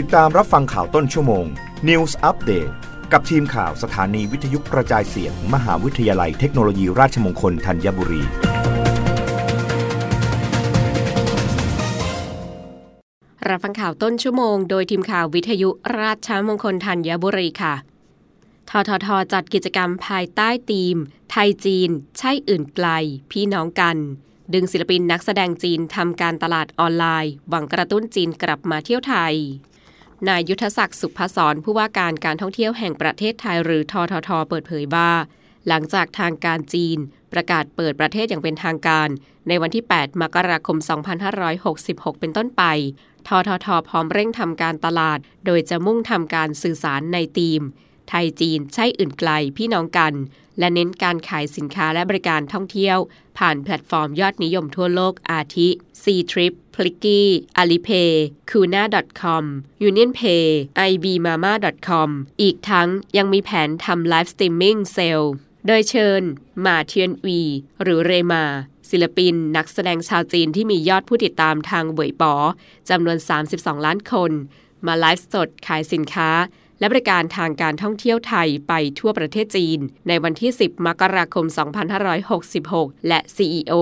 [0.00, 1.46] ติดตามรับฟังข่าวต้นชั่วโมง
[1.88, 2.72] News Update
[3.12, 8.22] กับทีมข่าวสถานีวิทยุกระจายเสียง มหาวิทยาลัยเทคโนโลยีราชมงคลธัญบุรี
[13.48, 15.70] รับฟังข่าวต้นชั่วโมง โดยทีมข่าววิทยุ
[16.00, 17.74] ราชมงคลธัญบุรีค่ะ
[18.70, 20.96] ทททจัดกิจกรรมภายใต้ธีม
[21.30, 22.88] ไทยจีน ใช่อื่นไกล
[23.30, 23.96] พี่น้องกัน
[24.54, 29.36] ดึงศิลปินนักแสดงจีนทำการตลาดออนไลน์ หวังกระตุ้นจีนกลับมาเที่ยวไทย
[30.28, 35.10] นายยุทธศักดิ์สุภศรผู้ว่าการการท่องเที่ยวแห่งประเทศไทยหรือททท เปิดเผยว่า
[35.68, 36.98] หลังจากทางการจีน
[37.32, 39.08] ประกาศเปิดประเทศอย่างเป็นทางการ
[39.48, 40.78] ในวันที่ 8 มกราคม
[41.48, 42.62] 2566 เป็นต้นไป
[43.28, 47.60] ททท พร้อมเร่งทำการตลาด โดยจะมุ่งทำการสื่อสารในธีม
[48.08, 50.14] ไทยจีนใช่อื่นไกลพี่น้องกัน
[50.58, 52.98] และเน้นการขายสินค้าและบริการท่องเที่ยว
[53.38, 55.68] ผ่านแพลตฟอร์มยอดนิยมทั่วโลกอาทิ
[56.02, 57.22] C-Trip, p l i c k y
[57.60, 58.10] Alipay,
[58.50, 59.44] Qunar.com,
[59.86, 60.46] UnionPay,
[60.88, 62.10] Lvmama.com
[62.40, 65.32] อีกทั้งยังมีแผนทำ live streaming sale
[65.66, 66.22] โดยเชิญ
[66.64, 67.40] มาเทียนวี
[67.82, 68.44] หรือเรมา
[68.90, 72.34] ศิลปิน นักแสดงชาวจีนที่มียอดผู้ติดตามทางเวยป๋อ
[72.88, 73.18] จำนวน
[73.52, 74.32] 32 ล้านคน
[74.86, 76.30] มาไลฟ์สดขายสินค้า
[76.78, 81.46] และบริการทางการท่องเที่ยวไทยไปทั่วประเทศจีน ในวันที่ 10 มกราคม
[82.26, 83.74] 2566 และ CEO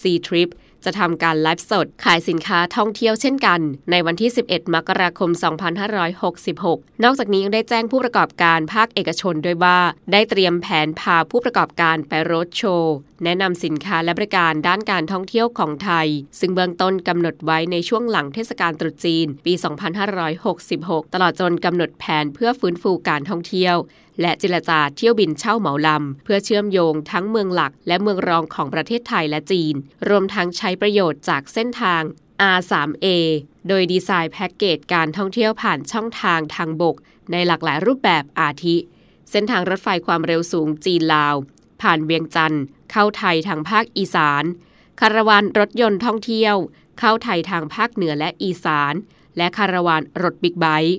[0.00, 0.48] C-Trip
[0.84, 5.30] จะทำการไลฟ์สด ขายสินค้าท่องเที่ยวเช่นกัน ในวันที่ 11 มกราคม
[6.16, 9.78] 2566 นอกจากนี้ยังได้แจ้งผู้ประกอบการภาคเอกชนด้วยว่า
[10.12, 16.08] ได้เตรียมแผนพาผู้ประกอบการไปรถโชว์ แนะนำสินค้าและบริการด้านการท่องเที่ยวของไทย
[16.40, 19.52] ซึ่งเบื้องต้นกำหนดไว้ในช่วงหลังเทศกาลตรุษจีน ปี
[20.34, 23.76] 2566 ตลอดจนกำหนดแผนเพื่อฟื้นฟูการท่องเที่ยว
[24.20, 29.74] และเจรจาเที่ยวบินเช่าเหมาลำ เพื่อเชื่อมโยงทั้งเมืองหลักและเมืองรองของประเทศไทยและจีน
[30.08, 32.02] รวมทั้งใช้ประโยชน์จากเส้นทาง
[32.56, 33.06] R3A
[33.68, 36.96] โดยดีไซน์แพ็กเกจการท่องเที่ยวผ่านช่องทางทางบก
[37.32, 38.76] ในหลากหลายรูปแบบอาทิ
[39.30, 41.34] เส้นทางรถไฟความเร็วสูงจีนลาว
[41.82, 44.44] ผ่านเวียงจันทร์เข้าไทยทางภาคอีสาน
[45.00, 46.56] คาราวานรถยนต์ท่องเที่ยว
[46.98, 48.94] เข้าไทยทางภาคเหนือและอีสาน
[49.36, 50.98] และคาราวานรถบิ๊กไบค์